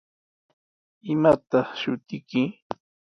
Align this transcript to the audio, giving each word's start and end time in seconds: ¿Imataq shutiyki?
¿Imataq 1.11 1.67
shutiyki? 1.81 2.43